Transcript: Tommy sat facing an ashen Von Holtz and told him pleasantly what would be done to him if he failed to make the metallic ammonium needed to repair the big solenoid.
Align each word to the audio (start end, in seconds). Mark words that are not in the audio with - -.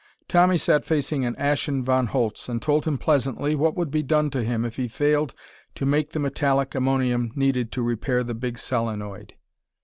Tommy 0.27 0.57
sat 0.57 0.83
facing 0.83 1.25
an 1.25 1.35
ashen 1.35 1.83
Von 1.85 2.07
Holtz 2.07 2.49
and 2.49 2.59
told 2.59 2.85
him 2.85 2.97
pleasantly 2.97 3.53
what 3.53 3.75
would 3.77 3.91
be 3.91 4.01
done 4.01 4.31
to 4.31 4.41
him 4.41 4.65
if 4.65 4.77
he 4.77 4.87
failed 4.87 5.35
to 5.75 5.85
make 5.85 6.09
the 6.09 6.17
metallic 6.17 6.73
ammonium 6.73 7.31
needed 7.35 7.71
to 7.73 7.83
repair 7.83 8.23
the 8.23 8.33
big 8.33 8.57
solenoid. 8.57 9.35